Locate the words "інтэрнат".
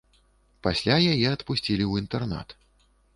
2.05-2.57